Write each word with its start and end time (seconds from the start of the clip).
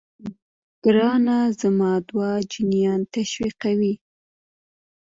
ګرانه 0.83 1.37
زما 1.61 1.91
دوا 2.09 2.29
جنين 2.51 3.01
تشويقوي. 3.13 3.93